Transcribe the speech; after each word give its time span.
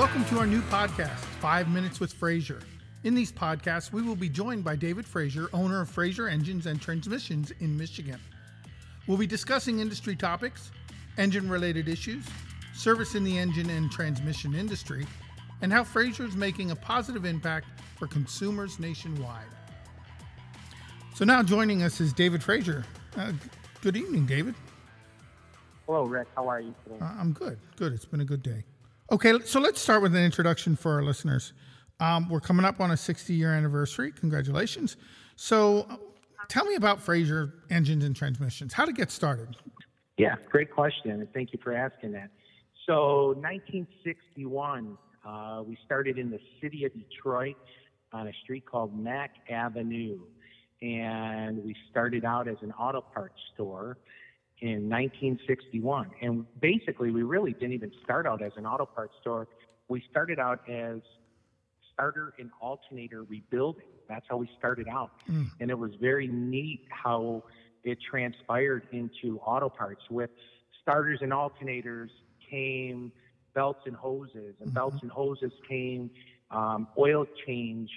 Welcome 0.00 0.24
to 0.24 0.38
our 0.38 0.46
new 0.46 0.62
podcast, 0.62 1.18
Five 1.42 1.68
Minutes 1.68 2.00
with 2.00 2.10
Fraser. 2.10 2.60
In 3.04 3.14
these 3.14 3.30
podcasts, 3.30 3.92
we 3.92 4.00
will 4.00 4.16
be 4.16 4.30
joined 4.30 4.64
by 4.64 4.74
David 4.74 5.04
Fraser, 5.04 5.50
owner 5.52 5.82
of 5.82 5.90
Fraser 5.90 6.26
Engines 6.26 6.64
and 6.64 6.80
Transmissions 6.80 7.52
in 7.60 7.76
Michigan. 7.76 8.18
We'll 9.06 9.18
be 9.18 9.26
discussing 9.26 9.78
industry 9.78 10.16
topics, 10.16 10.70
engine 11.18 11.50
related 11.50 11.86
issues, 11.86 12.24
service 12.72 13.14
in 13.14 13.24
the 13.24 13.36
engine 13.36 13.68
and 13.68 13.92
transmission 13.92 14.54
industry, 14.54 15.06
and 15.60 15.70
how 15.70 15.84
Fraser 15.84 16.24
is 16.24 16.34
making 16.34 16.70
a 16.70 16.76
positive 16.76 17.26
impact 17.26 17.66
for 17.98 18.06
consumers 18.06 18.80
nationwide. 18.80 19.44
So 21.14 21.26
now 21.26 21.42
joining 21.42 21.82
us 21.82 22.00
is 22.00 22.14
David 22.14 22.42
Fraser. 22.42 22.86
Uh, 23.18 23.32
good 23.82 23.98
evening, 23.98 24.24
David. 24.24 24.54
Hello, 25.84 26.04
Rick. 26.04 26.28
How 26.34 26.48
are 26.48 26.60
you 26.60 26.74
today? 26.84 26.96
Uh, 27.02 27.10
I'm 27.18 27.34
good. 27.34 27.58
Good. 27.76 27.92
It's 27.92 28.06
been 28.06 28.22
a 28.22 28.24
good 28.24 28.42
day. 28.42 28.64
Okay, 29.12 29.32
so 29.44 29.58
let's 29.58 29.80
start 29.80 30.02
with 30.02 30.14
an 30.14 30.22
introduction 30.22 30.76
for 30.76 30.92
our 30.92 31.02
listeners. 31.02 31.52
Um, 31.98 32.28
we're 32.28 32.38
coming 32.38 32.64
up 32.64 32.80
on 32.80 32.92
a 32.92 32.96
60 32.96 33.34
year 33.34 33.52
anniversary. 33.52 34.12
Congratulations. 34.12 34.96
So, 35.34 35.84
tell 36.48 36.64
me 36.64 36.76
about 36.76 37.00
Fraser 37.00 37.54
Engines 37.70 38.04
and 38.04 38.14
Transmissions. 38.14 38.72
How 38.72 38.84
to 38.84 38.92
get 38.92 39.10
started? 39.10 39.56
Yeah, 40.16 40.36
great 40.48 40.70
question, 40.70 41.10
and 41.10 41.32
thank 41.32 41.52
you 41.52 41.58
for 41.60 41.74
asking 41.74 42.12
that. 42.12 42.30
So, 42.86 43.34
1961, 43.38 44.96
uh, 45.26 45.62
we 45.66 45.76
started 45.84 46.16
in 46.16 46.30
the 46.30 46.38
city 46.62 46.84
of 46.84 46.92
Detroit 46.92 47.56
on 48.12 48.28
a 48.28 48.32
street 48.44 48.64
called 48.64 48.96
Mack 48.96 49.32
Avenue, 49.50 50.20
and 50.82 51.64
we 51.64 51.74
started 51.90 52.24
out 52.24 52.46
as 52.46 52.58
an 52.62 52.70
auto 52.78 53.00
parts 53.00 53.40
store 53.54 53.98
in 54.60 54.88
1961. 54.88 56.10
And 56.22 56.46
basically, 56.60 57.10
we 57.10 57.22
really 57.22 57.52
didn't 57.52 57.72
even 57.72 57.92
start 58.04 58.26
out 58.26 58.42
as 58.42 58.52
an 58.56 58.66
auto 58.66 58.86
parts 58.86 59.14
store. 59.20 59.48
We 59.88 60.02
started 60.10 60.38
out 60.38 60.60
as 60.68 61.00
starter 61.92 62.34
and 62.38 62.50
alternator 62.60 63.24
rebuilding. 63.24 63.84
That's 64.08 64.26
how 64.28 64.36
we 64.36 64.50
started 64.58 64.88
out. 64.88 65.12
Mm. 65.28 65.50
And 65.60 65.70
it 65.70 65.78
was 65.78 65.92
very 66.00 66.26
neat 66.26 66.86
how 66.90 67.44
it 67.84 67.98
transpired 68.10 68.86
into 68.92 69.38
auto 69.40 69.68
parts. 69.68 70.02
With 70.10 70.30
starters 70.82 71.20
and 71.22 71.32
alternators 71.32 72.08
came 72.50 73.12
belts 73.54 73.80
and 73.86 73.96
hoses, 73.96 74.54
and 74.60 74.68
mm-hmm. 74.68 74.70
belts 74.70 74.96
and 75.02 75.10
hoses 75.10 75.52
came 75.68 76.10
um, 76.50 76.88
oil 76.98 77.26
change 77.46 77.90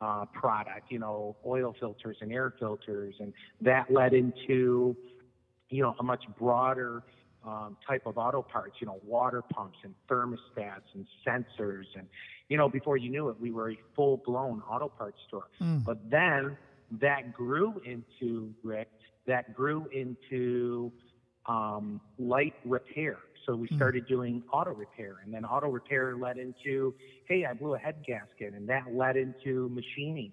uh, 0.00 0.26
product, 0.32 0.90
you 0.90 0.98
know, 0.98 1.36
oil 1.46 1.74
filters 1.78 2.16
and 2.20 2.32
air 2.32 2.52
filters, 2.58 3.14
and 3.20 3.32
that 3.60 3.90
led 3.90 4.12
into, 4.12 4.96
you 5.70 5.82
know, 5.82 5.94
a 5.98 6.02
much 6.02 6.24
broader 6.38 7.02
um, 7.46 7.76
type 7.86 8.02
of 8.06 8.18
auto 8.18 8.42
parts, 8.42 8.76
you 8.80 8.86
know, 8.86 9.00
water 9.04 9.42
pumps 9.42 9.78
and 9.84 9.94
thermostats 10.10 10.82
and 10.94 11.06
sensors. 11.26 11.84
And, 11.96 12.06
you 12.48 12.56
know, 12.56 12.68
before 12.68 12.96
you 12.96 13.08
knew 13.08 13.28
it, 13.28 13.40
we 13.40 13.50
were 13.52 13.70
a 13.70 13.78
full 13.94 14.18
blown 14.18 14.62
auto 14.68 14.88
parts 14.88 15.18
store. 15.28 15.48
Mm. 15.60 15.84
But 15.84 16.10
then 16.10 16.56
that 17.00 17.32
grew 17.32 17.80
into, 17.84 18.52
Rick, 18.62 18.88
that 19.26 19.54
grew 19.54 19.88
into 19.92 20.92
um, 21.46 22.00
light 22.18 22.54
repair. 22.64 23.18
So 23.44 23.54
we 23.54 23.68
hmm. 23.68 23.76
started 23.76 24.08
doing 24.08 24.42
auto 24.52 24.74
repair, 24.74 25.18
and 25.24 25.32
then 25.32 25.44
auto 25.44 25.68
repair 25.68 26.16
led 26.16 26.36
into, 26.36 26.94
hey, 27.26 27.46
I 27.48 27.54
blew 27.54 27.74
a 27.74 27.78
head 27.78 28.04
gasket, 28.04 28.54
and 28.54 28.68
that 28.68 28.92
led 28.92 29.16
into 29.16 29.68
machining, 29.68 30.32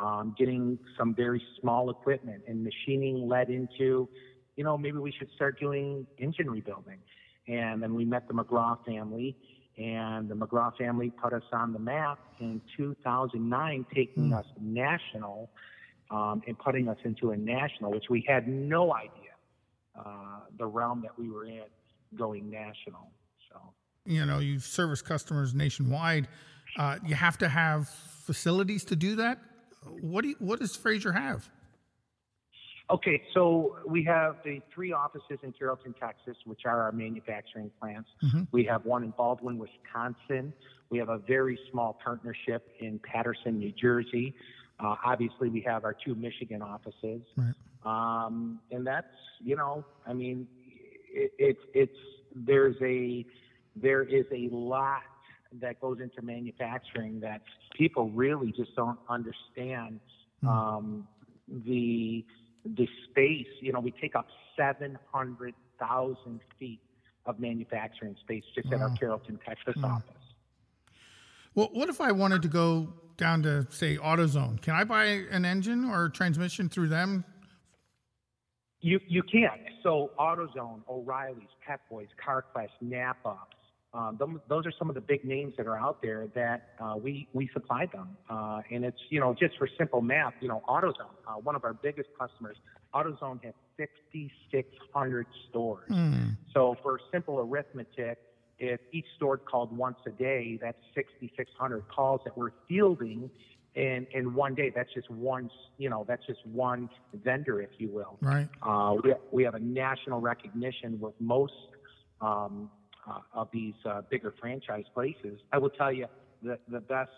um, 0.00 0.34
getting 0.38 0.78
some 0.96 1.14
very 1.14 1.42
small 1.60 1.90
equipment, 1.90 2.44
and 2.48 2.64
machining 2.64 3.28
led 3.28 3.50
into, 3.50 4.08
you 4.56 4.64
know, 4.64 4.76
maybe 4.76 4.98
we 4.98 5.12
should 5.12 5.30
start 5.34 5.60
doing 5.60 6.06
engine 6.18 6.50
rebuilding. 6.50 6.98
And 7.48 7.82
then 7.82 7.94
we 7.94 8.04
met 8.04 8.26
the 8.26 8.34
McGraw 8.34 8.84
family, 8.84 9.36
and 9.78 10.28
the 10.28 10.34
McGraw 10.34 10.76
family 10.76 11.10
put 11.10 11.32
us 11.32 11.44
on 11.52 11.72
the 11.72 11.78
map 11.78 12.18
in 12.40 12.60
2009, 12.76 13.86
taking 13.94 14.30
mm. 14.30 14.38
us 14.38 14.46
national 14.60 15.50
um, 16.10 16.42
and 16.46 16.58
putting 16.58 16.88
us 16.88 16.96
into 17.04 17.30
a 17.30 17.36
national, 17.36 17.92
which 17.92 18.06
we 18.10 18.24
had 18.26 18.48
no 18.48 18.94
idea 18.94 19.10
uh, 19.98 20.40
the 20.58 20.66
realm 20.66 21.02
that 21.02 21.16
we 21.18 21.30
were 21.30 21.44
in 21.44 21.62
going 22.16 22.50
national. 22.50 23.10
So, 23.50 23.60
you 24.04 24.24
know, 24.24 24.38
you 24.38 24.58
service 24.58 25.02
customers 25.02 25.54
nationwide. 25.54 26.28
Uh, 26.76 26.98
you 27.06 27.14
have 27.14 27.38
to 27.38 27.48
have 27.48 27.88
facilities 27.88 28.84
to 28.86 28.96
do 28.96 29.16
that. 29.16 29.38
What 30.00 30.22
do 30.22 30.30
you, 30.30 30.36
what 30.38 30.60
does 30.60 30.74
Fraser 30.74 31.12
have? 31.12 31.48
Okay, 32.88 33.20
so 33.34 33.78
we 33.84 34.04
have 34.04 34.36
the 34.44 34.60
three 34.72 34.92
offices 34.92 35.38
in 35.42 35.52
Carrollton, 35.52 35.92
Texas, 35.98 36.36
which 36.44 36.60
are 36.66 36.82
our 36.82 36.92
manufacturing 36.92 37.70
plants. 37.80 38.08
Mm-hmm. 38.22 38.42
We 38.52 38.62
have 38.64 38.84
one 38.84 39.02
in 39.02 39.10
Baldwin, 39.10 39.58
Wisconsin. 39.58 40.52
We 40.88 40.98
have 40.98 41.08
a 41.08 41.18
very 41.18 41.58
small 41.72 41.98
partnership 42.02 42.68
in 42.78 43.00
Paterson, 43.00 43.58
New 43.58 43.72
Jersey. 43.72 44.34
Uh, 44.78 44.94
obviously, 45.04 45.48
we 45.48 45.60
have 45.62 45.84
our 45.84 45.94
two 45.94 46.14
Michigan 46.14 46.62
offices. 46.62 47.22
Right. 47.36 47.54
Um, 47.84 48.60
and 48.70 48.86
that's, 48.86 49.06
you 49.42 49.56
know, 49.56 49.84
I 50.06 50.12
mean, 50.12 50.46
it, 51.12 51.32
it, 51.38 51.56
it's, 51.74 51.98
there's 52.36 52.76
a, 52.82 53.26
there 53.74 54.02
is 54.04 54.26
a 54.32 54.48
lot 54.54 55.02
that 55.60 55.80
goes 55.80 55.98
into 56.00 56.22
manufacturing 56.22 57.18
that 57.20 57.42
people 57.76 58.10
really 58.10 58.52
just 58.52 58.76
don't 58.76 58.98
understand. 59.08 59.98
Mm-hmm. 60.44 60.48
Um, 60.48 61.08
the, 61.64 62.24
the 62.74 62.88
space, 63.10 63.46
you 63.60 63.72
know, 63.72 63.80
we 63.80 63.92
take 63.92 64.16
up 64.16 64.26
700,000 64.56 66.40
feet 66.58 66.80
of 67.26 67.38
manufacturing 67.38 68.16
space 68.20 68.44
just 68.54 68.68
wow. 68.68 68.74
at 68.76 68.82
our 68.82 68.90
Carrollton, 68.96 69.38
Texas 69.46 69.74
wow. 69.76 69.96
office. 69.96 70.22
Well, 71.54 71.70
what 71.72 71.88
if 71.88 72.00
I 72.00 72.12
wanted 72.12 72.42
to 72.42 72.48
go 72.48 72.92
down 73.16 73.42
to, 73.44 73.66
say, 73.70 73.96
AutoZone? 73.96 74.60
Can 74.60 74.74
I 74.74 74.84
buy 74.84 75.04
an 75.04 75.44
engine 75.44 75.84
or 75.84 76.08
transmission 76.08 76.68
through 76.68 76.88
them? 76.88 77.24
You, 78.80 79.00
you 79.08 79.22
can. 79.22 79.50
So 79.82 80.10
AutoZone, 80.18 80.82
O'Reilly's, 80.88 81.48
Pep 81.66 81.80
Boys, 81.88 82.08
CarQuest, 82.24 82.68
Napa, 82.80 83.38
them, 84.18 84.40
those 84.48 84.66
are 84.66 84.72
some 84.78 84.88
of 84.88 84.94
the 84.94 85.00
big 85.00 85.24
names 85.24 85.54
that 85.56 85.66
are 85.66 85.78
out 85.78 86.02
there 86.02 86.28
that 86.34 86.70
uh, 86.80 86.94
we 86.96 87.28
we 87.32 87.48
supply 87.52 87.86
them, 87.86 88.16
uh, 88.28 88.60
and 88.70 88.84
it's 88.84 89.00
you 89.10 89.20
know 89.20 89.34
just 89.34 89.56
for 89.58 89.68
simple 89.78 90.00
math, 90.00 90.34
you 90.40 90.48
know 90.48 90.62
AutoZone, 90.68 91.16
uh, 91.26 91.32
one 91.34 91.54
of 91.54 91.64
our 91.64 91.74
biggest 91.74 92.08
customers, 92.18 92.56
AutoZone 92.94 93.42
has 93.44 93.54
6,600 93.76 95.26
stores. 95.48 95.90
Mm. 95.90 96.36
So 96.52 96.76
for 96.82 97.00
simple 97.12 97.40
arithmetic, 97.40 98.18
if 98.58 98.80
each 98.92 99.06
store 99.16 99.36
called 99.36 99.76
once 99.76 99.98
a 100.06 100.10
day, 100.10 100.58
that's 100.60 100.78
6,600 100.94 101.88
calls 101.88 102.20
that 102.24 102.36
we're 102.36 102.52
fielding 102.68 103.30
in 103.74 104.06
in 104.12 104.34
one 104.34 104.54
day. 104.54 104.72
That's 104.74 104.92
just 104.94 105.10
one, 105.10 105.50
you 105.78 105.90
know, 105.90 106.04
that's 106.08 106.26
just 106.26 106.44
one 106.46 106.88
vendor, 107.12 107.60
if 107.60 107.70
you 107.78 107.88
will. 107.90 108.16
Right. 108.20 108.48
Uh, 108.62 108.96
we 109.02 109.14
we 109.30 109.42
have 109.44 109.54
a 109.54 109.60
national 109.60 110.20
recognition 110.20 110.98
with 110.98 111.14
most. 111.20 111.52
Um, 112.20 112.70
uh, 113.08 113.20
of 113.32 113.48
these 113.52 113.74
uh, 113.84 114.02
bigger 114.10 114.34
franchise 114.40 114.84
places. 114.94 115.40
I 115.52 115.58
will 115.58 115.70
tell 115.70 115.92
you 115.92 116.06
the 116.42 116.58
the 116.68 116.80
best 116.80 117.10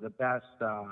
the 0.00 0.10
best 0.10 0.44
uh, 0.60 0.84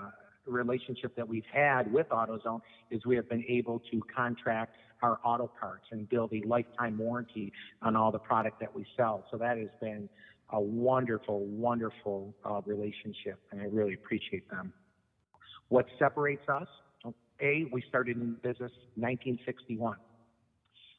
relationship 0.46 1.14
that 1.16 1.26
we've 1.26 1.44
had 1.52 1.92
with 1.92 2.08
AutoZone 2.08 2.60
is 2.90 3.04
we 3.04 3.16
have 3.16 3.28
been 3.28 3.44
able 3.48 3.80
to 3.90 4.00
contract 4.14 4.76
our 5.02 5.18
auto 5.24 5.50
parts 5.60 5.84
and 5.90 6.08
build 6.08 6.32
a 6.32 6.46
lifetime 6.46 6.96
warranty 6.98 7.52
on 7.82 7.96
all 7.96 8.10
the 8.10 8.18
product 8.18 8.60
that 8.60 8.74
we 8.74 8.86
sell. 8.96 9.24
So 9.30 9.36
that 9.36 9.58
has 9.58 9.68
been 9.80 10.08
a 10.50 10.60
wonderful, 10.60 11.44
wonderful 11.46 12.34
uh, 12.44 12.60
relationship, 12.64 13.38
and 13.50 13.60
I 13.60 13.64
really 13.64 13.94
appreciate 13.94 14.48
them. 14.50 14.72
What 15.68 15.86
separates 15.98 16.48
us? 16.48 16.68
A, 17.42 17.66
we 17.70 17.82
started 17.88 18.16
in 18.16 18.34
business 18.42 18.72
1961. 18.94 19.96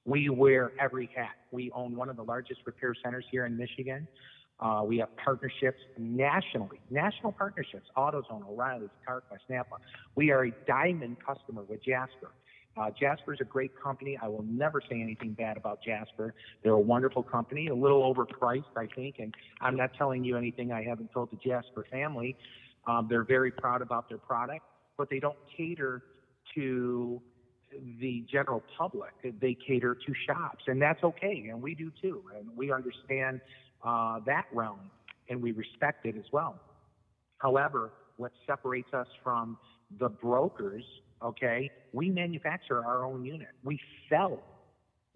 We 0.07 0.30
wear 0.30 0.71
every 0.80 1.09
hat. 1.13 1.36
We 1.51 1.69
own 1.71 1.94
one 1.94 2.07
of 2.07 2.15
the 2.15 2.24
largest 2.24 2.62
repair 2.65 2.95
centers 3.04 3.25
here 3.30 3.45
in 3.45 3.57
Michigan. 3.57 4.07
Uh, 4.62 4.81
we 4.86 4.98
have 5.00 5.09
partnerships 5.18 5.80
nationally, 5.98 6.80
national 6.89 7.33
partnerships, 7.33 7.89
AutoZone, 7.98 8.48
O'Reilly's, 8.50 8.89
CarQuest, 9.07 9.50
Napa. 9.50 9.75
We 10.15 10.31
are 10.31 10.45
a 10.45 10.51
diamond 10.65 11.18
customer 11.24 11.63
with 11.63 11.83
Jasper. 11.83 12.31
Uh, 12.77 12.89
Jasper 12.98 13.33
is 13.33 13.42
a 13.42 13.45
great 13.45 13.71
company. 13.80 14.18
I 14.21 14.30
will 14.30 14.45
never 14.48 14.81
say 14.81 15.01
anything 15.01 15.33
bad 15.33 15.57
about 15.57 15.83
Jasper. 15.83 16.33
They're 16.63 16.71
a 16.71 16.80
wonderful 16.80 17.21
company, 17.21 17.68
a 17.68 17.75
little 17.75 18.01
overpriced, 18.01 18.77
I 18.77 18.88
think, 18.95 19.15
and 19.19 19.36
I'm 19.60 19.75
not 19.75 19.94
telling 19.98 20.24
you 20.24 20.38
anything 20.38 20.71
I 20.71 20.83
haven't 20.83 21.12
told 21.12 21.31
the 21.31 21.38
Jasper 21.38 21.86
family. 21.92 22.38
Um, 22.88 23.07
they're 23.10 23.25
very 23.25 23.51
proud 23.51 23.81
about 23.81 24.07
their 24.07 24.19
product, 24.19 24.63
but 24.98 25.10
they 25.10 25.19
don't 25.19 25.38
cater 25.56 26.01
to 26.56 27.21
the 28.00 28.25
general 28.31 28.63
public. 28.77 29.12
They 29.39 29.56
cater 29.56 29.95
to 29.95 30.13
shops, 30.25 30.63
and 30.68 30.81
that's 30.81 31.03
okay, 31.03 31.47
and 31.50 31.62
we 31.62 31.75
do 31.75 31.91
too, 32.01 32.24
and 32.38 32.47
we 32.56 32.71
understand 32.71 33.41
uh, 33.83 34.19
that 34.25 34.45
realm, 34.53 34.91
and 35.29 35.41
we 35.41 35.51
respect 35.51 36.06
it 36.06 36.15
as 36.18 36.25
well. 36.31 36.59
However, 37.38 37.91
what 38.18 38.31
separates 38.45 38.94
us 38.94 39.07
from 39.24 39.57
the 40.00 40.09
brokers, 40.09 40.83
okay, 41.24 41.69
we 41.94 42.09
manufacture 42.09 42.83
our 42.83 43.06
own 43.06 43.25
unit. 43.25 43.50
We 43.63 43.79
sell 44.09 44.41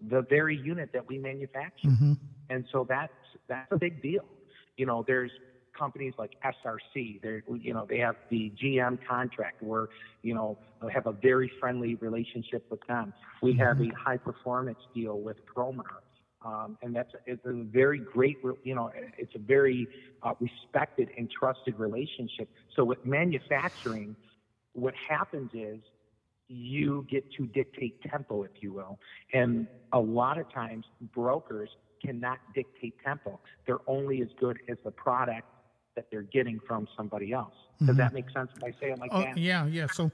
the 0.08 0.22
very 0.22 0.56
unit 0.56 0.90
that 0.92 1.06
we 1.06 1.18
manufacture, 1.18 1.88
mm-hmm. 1.88 2.12
and 2.50 2.64
so 2.72 2.86
that's 2.88 3.12
that's 3.48 3.70
a 3.70 3.78
big 3.78 4.02
deal. 4.02 4.24
You 4.76 4.86
know, 4.86 5.04
there's 5.06 5.30
companies 5.76 6.14
like 6.18 6.32
SRC. 6.44 7.20
They're, 7.22 7.42
you 7.60 7.74
know, 7.74 7.86
they 7.88 7.98
have 7.98 8.16
the 8.30 8.52
GM 8.62 8.98
contract. 9.06 9.62
We're, 9.62 9.88
you 10.22 10.34
know, 10.34 10.58
have 10.92 11.06
a 11.06 11.12
very 11.12 11.50
friendly 11.60 11.94
relationship 11.96 12.64
with 12.70 12.80
them. 12.86 13.12
We 13.42 13.54
have 13.54 13.80
a 13.80 13.90
high 13.96 14.16
performance 14.16 14.78
deal 14.94 15.20
with 15.20 15.36
Promar. 15.46 16.02
Um, 16.44 16.76
and 16.82 16.94
that's 16.94 17.12
it's 17.26 17.44
a 17.44 17.52
very 17.52 17.98
great, 18.00 18.38
you 18.64 18.74
know, 18.74 18.90
it's 19.16 19.34
a 19.34 19.38
very 19.38 19.86
uh, 20.22 20.34
respected 20.40 21.08
and 21.16 21.30
trusted 21.30 21.78
relationship. 21.78 22.48
So 22.74 22.84
with 22.84 23.04
manufacturing, 23.06 24.16
what 24.72 24.94
happens 25.08 25.50
is 25.54 25.78
you 26.48 27.06
get 27.08 27.30
to 27.34 27.46
dictate 27.46 28.02
tempo, 28.02 28.42
if 28.42 28.50
you 28.60 28.72
will. 28.72 28.98
And 29.32 29.66
a 29.92 30.00
lot 30.00 30.38
of 30.38 30.52
times, 30.52 30.84
brokers 31.14 31.70
cannot 32.04 32.38
dictate 32.54 32.94
tempo. 33.04 33.40
They're 33.66 33.78
only 33.86 34.20
as 34.22 34.28
good 34.38 34.58
as 34.68 34.76
the 34.84 34.90
product 34.90 35.46
that 35.96 36.06
they're 36.10 36.22
getting 36.22 36.60
from 36.66 36.88
somebody 36.96 37.32
else. 37.32 37.54
Does 37.78 37.88
mm-hmm. 37.88 37.98
that 37.98 38.14
make 38.14 38.30
sense 38.30 38.50
if 38.56 38.62
I 38.62 38.70
say 38.80 38.92
it 38.92 38.98
like 38.98 39.10
oh, 39.12 39.20
that? 39.20 39.36
Yeah, 39.36 39.66
yeah. 39.66 39.86
So 39.92 40.10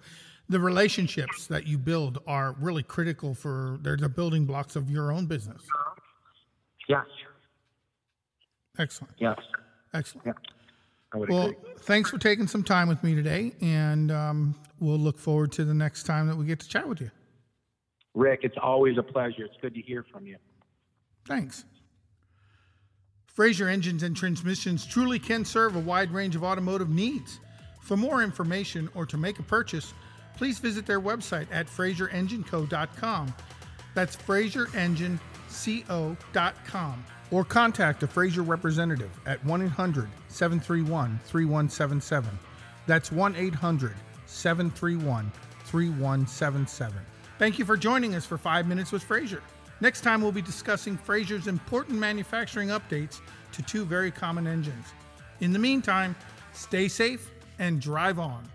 the 0.48 0.60
relationships 0.60 1.46
that 1.46 1.66
you 1.66 1.78
build 1.78 2.18
are 2.26 2.54
really 2.58 2.82
critical 2.82 3.34
for 3.34 3.78
they're 3.82 3.96
the 3.96 4.08
building 4.08 4.44
blocks 4.44 4.76
of 4.76 4.90
your 4.90 5.12
own 5.12 5.26
business. 5.26 5.62
Yes. 6.88 7.04
Excellent. 8.78 9.14
Yes. 9.18 9.38
Excellent. 9.92 10.26
Yeah. 10.26 10.32
well, 11.28 11.48
agree. 11.48 11.56
thanks 11.80 12.10
for 12.10 12.18
taking 12.18 12.46
some 12.46 12.62
time 12.62 12.88
with 12.88 13.02
me 13.02 13.14
today, 13.14 13.52
and 13.60 14.10
um, 14.10 14.54
we'll 14.80 14.98
look 14.98 15.18
forward 15.18 15.52
to 15.52 15.64
the 15.64 15.74
next 15.74 16.04
time 16.04 16.26
that 16.28 16.36
we 16.36 16.46
get 16.46 16.60
to 16.60 16.68
chat 16.68 16.88
with 16.88 17.00
you. 17.00 17.10
Rick, 18.14 18.40
it's 18.42 18.56
always 18.60 18.98
a 18.98 19.02
pleasure. 19.02 19.44
It's 19.44 19.56
good 19.60 19.74
to 19.74 19.82
hear 19.82 20.04
from 20.10 20.26
you. 20.26 20.36
Thanks. 21.26 21.64
Fraser 23.38 23.68
Engines 23.68 24.02
and 24.02 24.16
Transmissions 24.16 24.84
truly 24.84 25.20
can 25.20 25.44
serve 25.44 25.76
a 25.76 25.78
wide 25.78 26.10
range 26.10 26.34
of 26.34 26.42
automotive 26.42 26.90
needs. 26.90 27.38
For 27.80 27.96
more 27.96 28.24
information 28.24 28.90
or 28.96 29.06
to 29.06 29.16
make 29.16 29.38
a 29.38 29.44
purchase, 29.44 29.94
please 30.36 30.58
visit 30.58 30.86
their 30.86 31.00
website 31.00 31.46
at 31.52 31.68
fraserengineco.com. 31.68 33.32
That's 33.94 34.16
fraserengineco.com. 34.16 37.04
Or 37.30 37.44
contact 37.44 38.02
a 38.02 38.08
Fraser 38.08 38.42
representative 38.42 39.12
at 39.24 39.44
1 39.44 39.62
800 39.62 40.08
731 40.26 41.20
3177. 41.24 42.36
That's 42.88 43.12
1 43.12 43.36
800 43.36 43.94
731 44.26 45.30
3177. 45.64 46.98
Thank 47.38 47.60
you 47.60 47.64
for 47.64 47.76
joining 47.76 48.16
us 48.16 48.26
for 48.26 48.36
5 48.36 48.66
Minutes 48.66 48.90
with 48.90 49.04
Fraser. 49.04 49.44
Next 49.80 50.00
time, 50.00 50.20
we'll 50.20 50.32
be 50.32 50.42
discussing 50.42 50.96
Fraser's 50.96 51.46
important 51.46 51.98
manufacturing 51.98 52.68
updates 52.68 53.20
to 53.52 53.62
two 53.62 53.84
very 53.84 54.10
common 54.10 54.46
engines. 54.46 54.86
In 55.40 55.52
the 55.52 55.58
meantime, 55.58 56.16
stay 56.52 56.88
safe 56.88 57.30
and 57.58 57.80
drive 57.80 58.18
on. 58.18 58.48